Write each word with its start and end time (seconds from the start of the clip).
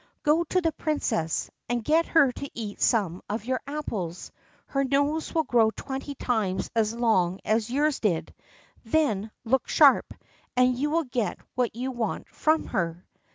Go 0.23 0.43
to 0.45 0.61
the 0.61 0.71
princess, 0.71 1.51
and 1.69 1.83
get 1.83 2.07
her 2.07 2.31
to 2.31 2.49
eat 2.55 2.81
some 2.81 3.21
of 3.29 3.45
your 3.45 3.61
apples; 3.67 4.31
her 4.65 4.83
nose 4.83 5.31
will 5.35 5.43
grow 5.43 5.69
twenty 5.69 6.15
times 6.15 6.71
as 6.75 6.95
long 6.95 7.39
as 7.45 7.69
yours 7.69 7.99
did: 7.99 8.33
then 8.83 9.29
look 9.43 9.67
sharp, 9.67 10.11
and 10.57 10.75
you 10.75 10.89
will 10.89 11.03
get 11.03 11.37
what 11.53 11.75
you 11.75 11.91
want 11.91 12.27
from 12.29 12.65
her." 12.69 13.05